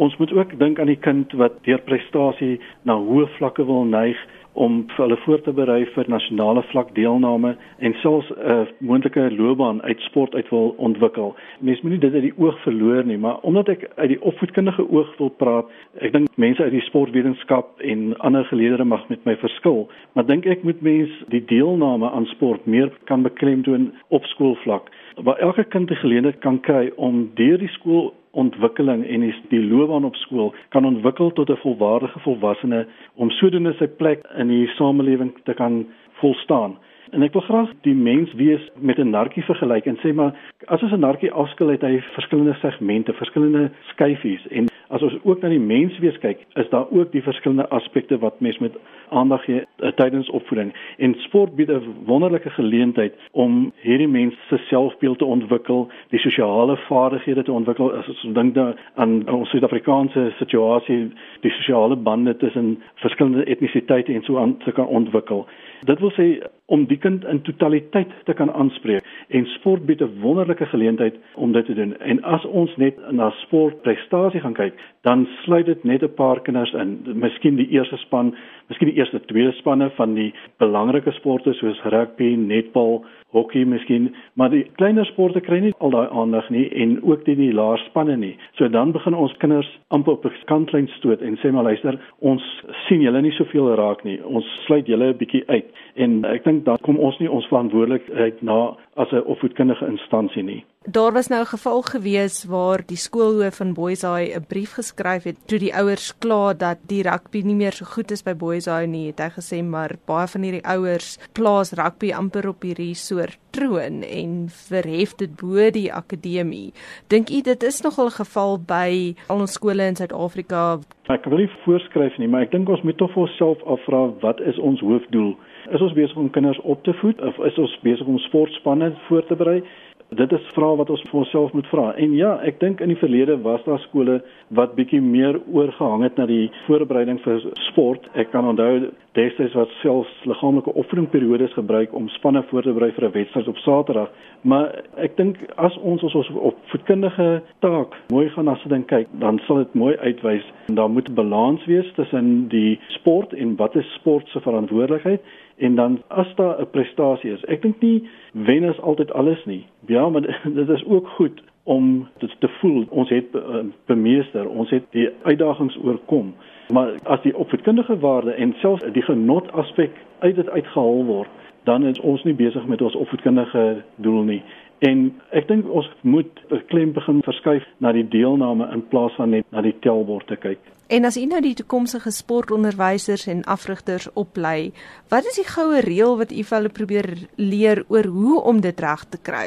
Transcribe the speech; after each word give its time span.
Ons 0.00 0.16
moet 0.16 0.32
ook 0.32 0.58
dink 0.58 0.78
aan 0.80 0.88
die 0.88 0.96
kind 0.96 1.32
wat 1.36 1.58
deur 1.68 1.80
prestasie 1.84 2.54
na 2.88 2.94
hoë 2.96 3.26
vlakke 3.36 3.64
wil 3.68 3.82
neig 3.84 4.16
om 4.52 4.78
vir 4.94 5.02
hulle 5.04 5.18
voor 5.24 5.42
te 5.44 5.52
berei 5.52 5.82
vir 5.94 6.08
nasionale 6.08 6.62
vlak 6.70 6.94
deelname 6.96 7.50
en 7.84 7.94
selfs 8.00 8.30
'n 8.30 8.38
uh, 8.52 8.62
moontlike 8.78 9.26
loopbaan 9.36 9.82
uit 9.82 10.00
sport 10.00 10.34
uit 10.34 10.48
wil 10.48 10.74
ontwikkel. 10.76 11.34
Mense 11.60 11.82
moenie 11.82 12.00
dit 12.00 12.14
uit 12.14 12.22
die 12.22 12.38
oog 12.38 12.62
verloor 12.62 13.04
nie, 13.04 13.18
maar 13.18 13.38
omdat 13.40 13.68
ek 13.68 13.90
uit 13.96 14.08
die 14.08 14.22
opvoedkundige 14.22 14.88
oog 14.90 15.16
wil 15.18 15.28
praat, 15.28 15.66
ek 16.00 16.12
dink 16.12 16.28
mense 16.36 16.62
uit 16.62 16.72
die 16.72 16.86
sportwetenskap 16.88 17.80
en 17.80 18.18
ander 18.18 18.44
geleerders 18.44 18.88
mag 18.88 19.08
met 19.08 19.24
my 19.24 19.36
verskil, 19.36 19.90
maar 20.12 20.26
dink 20.26 20.46
ek 20.46 20.62
moet 20.62 20.80
mense 20.80 21.28
die 21.28 21.44
deelname 21.44 22.10
aan 22.10 22.26
sport 22.26 22.66
meer 22.66 22.90
kan 23.04 23.22
beklemtoon 23.22 23.92
op 24.08 24.24
skoolvlak 24.24 24.88
waar 25.22 25.38
elke 25.38 25.64
kind 25.64 25.90
'n 25.90 25.94
geleentheid 25.94 26.38
kan 26.38 26.60
kry 26.60 26.92
om 26.96 27.30
deur 27.34 27.58
die 27.58 27.68
skool 27.68 28.14
ontwikkeling 28.40 29.04
en 29.06 29.24
die, 29.26 29.34
die 29.52 29.62
loopbaan 29.62 30.08
op 30.08 30.16
skool 30.24 30.54
kan 30.74 30.88
ontwikkel 30.88 31.32
tot 31.32 31.50
'n 31.50 31.62
volwaardige 31.64 32.18
volwassene 32.26 32.86
om 33.14 33.30
sodoende 33.30 33.74
sy 33.78 33.86
plek 33.86 34.24
in 34.36 34.48
die 34.48 34.66
samelewing 34.76 35.32
te 35.44 35.54
kan 35.54 35.86
volstaan. 36.20 36.78
En 37.10 37.22
ek 37.26 37.34
wil 37.34 37.42
graag 37.42 37.70
die 37.82 37.94
mens 37.94 38.32
wees 38.38 38.62
met 38.78 38.98
'n 38.98 39.10
narkie 39.10 39.42
vergelyk 39.42 39.86
en 39.86 39.98
sê 39.98 40.14
maar 40.14 40.32
as 40.66 40.82
ons 40.82 40.92
'n 40.92 41.00
narkie 41.00 41.32
afskil 41.32 41.68
het 41.68 41.82
hy 41.82 42.00
verskillende 42.14 42.54
segmente, 42.60 43.12
verskillende 43.12 43.70
skyfies 43.92 44.46
en 44.48 44.69
as 44.90 45.02
ons 45.02 45.18
ook 45.22 45.42
na 45.42 45.48
die 45.52 45.62
mens 45.62 45.98
wees 46.02 46.18
kyk, 46.18 46.42
is 46.58 46.68
daar 46.70 46.90
ook 46.90 47.12
die 47.12 47.22
verskillende 47.22 47.68
aspekte 47.68 48.18
wat 48.18 48.40
mens 48.40 48.58
met 48.58 48.74
aandag 49.10 49.44
gee 49.44 49.62
uh, 49.62 49.92
tydens 49.98 50.30
opvoeding. 50.30 50.72
En 50.98 51.14
sport 51.26 51.54
bied 51.54 51.70
'n 51.70 51.94
wonderlike 52.06 52.50
geleentheid 52.50 53.14
om 53.32 53.72
hierdie 53.82 54.08
mens 54.08 54.34
se 54.48 54.56
selfbeeld 54.56 55.18
te 55.18 55.24
ontwikkel, 55.24 55.88
die 56.08 56.18
sosiale 56.18 56.76
vaardighede 56.76 57.42
te 57.42 57.52
ontwikkel. 57.52 57.92
As 57.92 58.08
ons 58.08 58.34
dink 58.34 58.54
dan 58.54 58.74
aan 58.94 59.28
ons 59.28 59.50
Suid-Afrikaanse 59.50 60.32
situasie, 60.38 61.10
die 61.40 61.50
sosiale 61.50 61.96
bande 61.96 62.36
tussen 62.36 62.82
verskillende 62.94 63.44
etnisiteite 63.44 64.12
en 64.12 64.22
so 64.22 64.38
aan 64.38 64.56
te 64.56 64.72
kan 64.72 64.86
ontwikkel. 64.86 65.46
Dit 65.80 66.00
wil 66.00 66.12
sê 66.12 66.42
om 66.70 66.84
die 66.86 66.98
kind 66.98 67.24
in 67.24 67.40
totaliteit 67.42 68.10
te 68.24 68.34
kan 68.34 68.52
aanspreek 68.52 69.06
en 69.28 69.46
sport 69.46 69.86
bied 69.86 70.02
'n 70.02 70.20
wonderlike 70.20 70.66
geleentheid 70.66 71.14
om 71.34 71.52
dit 71.52 71.66
te 71.66 71.74
doen. 71.74 71.96
En 71.98 72.22
as 72.22 72.44
ons 72.44 72.76
net 72.76 72.94
na 73.10 73.30
sportprestasie 73.30 74.40
gaan 74.40 74.52
kyk, 74.52 74.74
dan 75.02 75.28
sluit 75.42 75.66
dit 75.66 75.84
net 75.84 76.02
'n 76.02 76.14
paar 76.14 76.40
kinders 76.40 76.72
in. 76.72 77.00
Miskien 77.14 77.56
die 77.56 77.68
eerste 77.68 77.96
span, 77.96 78.34
miskien 78.68 78.88
die 78.88 78.98
eerste 78.98 79.20
twee 79.20 79.52
spanne 79.52 79.90
van 79.90 80.14
die 80.14 80.34
belangrike 80.56 81.12
sporte 81.12 81.52
soos 81.52 81.82
rugby, 81.82 82.34
netbal, 82.34 83.04
hokkie 83.30 83.66
miskien, 83.66 84.14
maar 84.34 84.50
die 84.50 84.64
kleiner 84.74 85.06
sporte 85.06 85.40
kry 85.40 85.58
nie 85.60 85.72
al 85.78 85.90
daai 85.90 86.08
aandag 86.10 86.50
nie 86.50 86.68
en 86.82 87.02
ook 87.02 87.24
die, 87.24 87.36
die 87.36 87.52
laer 87.52 87.78
spanne 87.78 88.16
nie. 88.16 88.36
So 88.52 88.68
dan 88.68 88.92
begin 88.92 89.14
ons 89.14 89.36
kinders 89.36 89.78
amper 89.88 90.12
op 90.12 90.24
'n 90.24 90.32
kantlyn 90.44 90.88
stoot 90.88 91.22
en 91.22 91.36
sê 91.36 91.52
maar 91.52 91.64
luister, 91.64 91.98
ons 92.18 92.42
sien 92.88 93.00
julle 93.00 93.22
nie 93.22 93.32
soveel 93.32 93.74
raak 93.74 94.04
nie. 94.04 94.20
Ons 94.24 94.44
sluit 94.66 94.86
julle 94.86 95.12
'n 95.12 95.16
bietjie 95.16 95.44
uit. 95.46 95.66
En 95.94 96.24
ek 96.24 96.44
dink 96.44 96.64
dan 96.64 96.76
kom 96.82 96.98
ons 96.98 97.18
nie 97.18 97.30
ons 97.30 97.46
verantwoordelikheid 97.46 98.42
na 98.42 98.76
as 98.96 99.12
'n 99.12 99.24
opvoedkundige 99.24 99.86
instansie 99.86 100.42
nie. 100.42 100.64
Daar 100.88 101.12
was 101.12 101.28
nou 101.28 101.42
'n 101.42 101.46
geval 101.56 101.82
gewees 101.82 102.44
waar 102.44 102.80
die 102.86 102.96
skoolhoof 102.96 103.56
van 103.56 103.74
Boysay 103.74 104.32
'n 104.34 104.46
brief 104.48 104.72
geskryf 104.72 105.22
het 105.22 105.36
toe 105.46 105.58
die 105.58 105.74
ouers 105.74 106.18
kla 106.18 106.54
dat 106.54 106.78
die 106.86 107.02
rugby 107.02 107.40
nie 107.44 107.54
meer 107.54 107.72
so 107.72 107.84
goed 107.84 108.10
is 108.10 108.22
by 108.22 108.34
Boysay 108.34 108.86
nie, 108.86 109.06
het 109.06 109.18
hy 109.18 109.28
gesê 109.28 109.64
maar 109.64 109.96
baie 110.06 110.26
van 110.26 110.42
hierdie 110.42 110.64
ouers 110.64 111.18
plaas 111.32 111.72
rugby 111.72 112.12
amper 112.12 112.48
op 112.48 112.62
hierdie 112.62 112.94
soort 112.94 113.38
troon 113.50 114.02
en 114.02 114.48
verhef 114.48 115.14
dit 115.16 115.36
bo 115.36 115.70
die 115.70 115.92
akademie. 115.92 116.72
Dink 117.08 117.30
u 117.30 117.40
dit 117.40 117.62
is 117.62 117.82
nogal 117.82 118.06
'n 118.06 118.24
geval 118.24 118.58
by 118.58 119.14
al 119.28 119.40
ons 119.40 119.52
skole 119.52 119.82
in 119.82 119.96
Suid-Afrika? 119.96 120.78
Ek 121.08 121.24
wil 121.24 121.38
nie 121.38 121.50
voorskryf 121.64 122.18
nie, 122.18 122.28
maar 122.28 122.42
ek 122.42 122.50
dink 122.50 122.68
ons 122.68 122.82
moet 122.82 122.96
tog 122.96 123.12
vir 123.12 123.22
onsself 123.22 123.62
afvra 123.62 124.12
wat 124.20 124.40
is 124.40 124.58
ons 124.58 124.80
hoofdoel? 124.80 125.36
Is 125.70 125.80
ons 125.80 125.92
besig 125.92 126.16
om 126.16 126.30
kinders 126.30 126.60
op 126.60 126.84
te 126.84 126.92
voed 126.92 127.20
of 127.20 127.38
is 127.38 127.58
ons 127.58 127.78
besig 127.82 128.06
om 128.06 128.18
sportspanne 128.18 128.96
voor 129.08 129.26
te 129.26 129.36
berei? 129.36 129.62
Dit 130.10 130.32
is 130.32 130.46
vrae 130.56 130.74
wat 130.74 130.88
ons 130.90 131.02
vir 131.06 131.18
onsself 131.20 131.52
moet 131.54 131.68
vra. 131.70 131.92
En 132.02 132.14
ja, 132.18 132.32
ek 132.42 132.56
dink 132.58 132.80
in 132.82 132.90
die 132.90 132.98
verlede 132.98 133.36
was 133.44 133.62
daar 133.62 133.78
skole 133.84 134.16
wat 134.58 134.72
bietjie 134.74 134.98
meer 135.00 135.36
oorgehang 135.54 136.02
het 136.02 136.16
na 136.18 136.26
die 136.26 136.48
voorbereiding 136.64 137.20
vir 137.22 137.44
sport. 137.68 138.08
Ek 138.18 138.32
kan 138.32 138.48
onthou 138.50 138.90
destyds 139.14 139.54
wat 139.54 139.70
selfs 139.78 140.10
liggaamlike 140.26 140.74
oefeningperiodes 140.74 141.54
gebruik 141.54 141.94
om 141.94 142.08
spanne 142.16 142.42
voor 142.50 142.66
te 142.66 142.74
berei 142.74 142.90
vir 142.96 143.06
'n 143.06 143.12
wedstryd 143.12 143.48
op 143.48 143.62
Saterdag. 143.62 144.10
Maar 144.42 144.82
ek 144.96 145.16
dink 145.16 145.36
as 145.56 145.78
ons 145.78 146.02
ons 146.02 146.30
op 146.34 146.56
voetkundige 146.72 147.42
taak 147.60 147.94
mooi 148.08 148.28
gaan 148.30 148.44
na 148.44 148.56
se 148.56 148.68
ding 148.68 148.86
kyk, 148.86 149.06
dan 149.12 149.38
sal 149.46 149.56
dit 149.56 149.74
mooi 149.74 149.96
uitwys 149.96 150.44
en 150.68 150.74
daar 150.74 150.90
moet 150.90 151.08
'n 151.08 151.14
balans 151.14 151.64
wees 151.66 151.92
tussen 151.94 152.48
die 152.48 152.80
sport 152.88 153.32
en 153.32 153.56
wat 153.56 153.76
is 153.76 153.94
sport 153.94 154.28
se 154.28 154.40
verantwoordelikheid 154.40 155.20
en 155.60 155.74
dan 155.74 156.02
as 156.08 156.34
daar 156.34 156.60
'n 156.60 156.70
prestasie 156.70 157.32
is. 157.32 157.44
Ek 157.44 157.62
dink 157.62 157.80
nie 157.80 158.08
wen 158.32 158.62
is 158.62 158.80
altyd 158.80 159.12
alles 159.12 159.44
nie. 159.44 159.66
Ja, 159.86 160.08
maar 160.08 160.40
dit 160.60 160.68
is 160.68 160.84
ook 160.84 161.08
goed 161.08 161.42
om 161.62 162.08
dit 162.18 162.36
te 162.38 162.48
voel 162.48 162.86
ons 162.88 163.08
het 163.08 163.34
eh, 163.34 163.64
bemeester, 163.86 164.48
ons 164.48 164.70
het 164.70 164.84
die 164.90 165.08
uitdagings 165.22 165.78
oorkom. 165.84 166.34
Maar 166.72 166.92
as 167.02 167.22
die 167.22 167.36
opvoedkundige 167.36 167.98
waarde 167.98 168.30
en 168.30 168.54
selfs 168.58 168.84
die 168.92 169.02
genot 169.02 169.52
aspek 169.52 169.90
uit 170.18 170.34
dit 170.34 170.50
uitgehaal 170.50 171.04
word, 171.04 171.28
dan 171.64 171.84
is 171.86 172.00
ons 172.00 172.22
nie 172.24 172.34
besig 172.34 172.66
met 172.66 172.82
ons 172.82 172.94
opvoedkundige 172.94 173.82
doel 173.96 174.22
nie. 174.22 174.42
En 174.78 175.20
ek 175.36 175.48
dink 175.48 175.68
ons 175.68 175.90
moet 176.00 176.44
klem 176.66 176.92
begin 176.96 177.22
verskuif 177.22 177.66
na 177.78 177.92
die 177.92 178.08
deelname 178.08 178.68
in 178.72 178.86
plaas 178.88 179.14
van 179.20 179.34
net 179.36 179.44
na 179.52 179.60
die 179.60 179.76
telbord 179.84 180.26
te 180.26 180.36
kyk. 180.40 180.62
En 180.90 181.04
as 181.04 181.16
u 181.16 181.22
nou 181.30 181.38
die 181.38 181.54
toekomstige 181.54 182.10
sportonderwysers 182.10 183.28
en 183.30 183.44
afrigters 183.46 184.08
oplei, 184.18 184.72
wat 185.12 185.28
is 185.30 185.36
die 185.38 185.46
goue 185.46 185.78
reël 185.86 186.16
wat 186.18 186.32
u 186.34 186.42
vir 186.48 186.56
hulle 186.56 186.72
probeer 186.78 187.06
leer 187.38 187.84
oor 187.94 188.08
hoe 188.10 188.40
om 188.52 188.58
dit 188.64 188.82
reg 188.82 189.04
te 189.12 189.20
kry? 189.22 189.44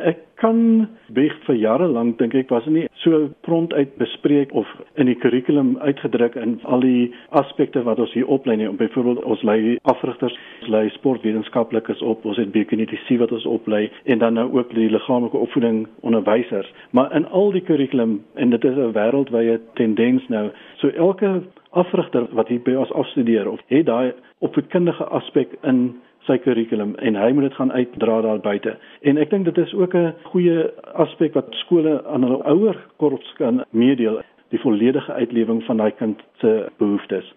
Ek 0.00 0.22
kan 0.40 0.88
beg 1.12 1.36
vir 1.44 1.58
jare 1.60 1.88
lank 1.92 2.16
dink 2.22 2.38
ek 2.40 2.48
was 2.48 2.64
nie 2.72 2.86
so 3.06 3.28
prompt 3.40 3.74
uit 3.74 3.96
bespreek 3.96 4.52
of 4.52 4.66
in 4.94 5.06
die 5.06 5.14
kurrikulum 5.14 5.76
uitgedruk 5.78 6.34
in 6.34 6.58
al 6.62 6.82
die 6.82 7.14
aspekte 7.38 7.82
wat 7.86 8.00
ons 8.02 8.12
hier 8.16 8.26
oplei 8.26 8.56
nie. 8.58 8.68
Byvoorbeeld 8.68 9.22
ons 9.24 9.42
lei 9.46 9.76
afrigters, 9.82 10.34
ons 10.60 10.70
lei 10.74 10.88
sportwetenskaplikes 10.96 12.02
op, 12.02 12.24
ons 12.26 12.40
het 12.40 12.50
biokinetiese 12.54 13.18
wat 13.22 13.34
ons 13.36 13.46
oplei 13.46 13.86
en 14.04 14.22
dan 14.22 14.38
nou 14.38 14.48
ook 14.58 14.74
die 14.74 14.88
liggaamlike 14.90 15.38
opvoeding 15.38 15.84
onderwysers. 16.00 16.72
Maar 16.90 17.14
in 17.16 17.28
al 17.28 17.52
die 17.54 17.62
kurrikulum 17.62 18.18
en 18.34 18.50
dit 18.50 18.64
is 18.64 18.76
'n 18.76 18.92
wêreldwye 18.98 19.60
tendens 19.74 20.28
nou. 20.28 20.50
So 20.82 20.88
elke 20.88 21.42
afrigter 21.70 22.26
wat 22.32 22.48
hier 22.48 22.60
by 22.60 22.74
ons 22.74 22.92
afstudeer 22.92 23.50
of 23.50 23.60
het 23.66 23.86
daai 23.86 24.12
opvoedkundige 24.38 25.04
aspek 25.04 25.48
in 25.62 25.94
sy 26.26 26.38
kurrikulum 26.42 26.94
en 27.02 27.18
hy 27.18 27.30
moet 27.32 27.48
dit 27.48 27.58
gaan 27.58 27.72
uitdra 27.72 28.20
daar 28.22 28.40
buite. 28.44 28.76
En 29.02 29.18
ek 29.22 29.30
dink 29.30 29.44
dit 29.44 29.58
is 29.58 29.74
ook 29.74 29.94
'n 29.94 30.14
goeie 30.32 30.70
aspek 30.94 31.34
wat 31.34 31.54
skole 31.62 32.02
aan 32.04 32.22
hulle 32.22 32.42
ouer 32.44 32.76
korps 32.96 33.32
kan 33.38 33.64
meedeel, 33.70 34.22
die 34.50 34.60
volledige 34.60 35.12
uitlewing 35.12 35.62
van 35.64 35.76
daai 35.76 35.90
kind 35.90 36.22
se 36.40 36.68
behoeftes. 36.78 37.32